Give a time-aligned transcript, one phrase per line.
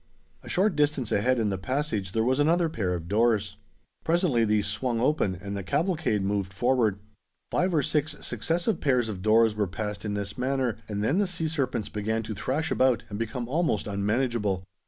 [0.41, 3.57] A short distance ahead in the passage there was another pair of doors.
[4.03, 6.97] Presently these swung open and the cavalcade moved forward.
[7.51, 11.27] Five or six successive pairs of doors were passed in this manner, and then the
[11.27, 14.63] sea serpents began to thrash about and become almost unmanageable.